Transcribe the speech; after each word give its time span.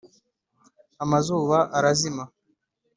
amazuba 1.03 1.57
arazima. 1.77 2.23